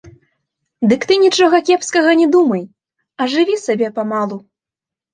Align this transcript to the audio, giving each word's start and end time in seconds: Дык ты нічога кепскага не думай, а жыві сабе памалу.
Дык 0.93 1.01
ты 1.11 1.17
нічога 1.25 1.57
кепскага 1.69 2.17
не 2.23 2.27
думай, 2.39 2.67
а 3.19 3.31
жыві 3.37 3.55
сабе 3.69 3.87
памалу. 4.03 4.37